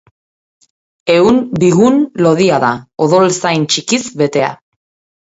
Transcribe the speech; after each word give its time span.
Ehun 1.17 1.37
bigun 1.65 2.01
lodia 2.27 2.59
da, 2.67 2.75
odol 3.09 3.31
zain 3.41 3.71
txikiz 3.73 4.05
betea. 4.25 4.55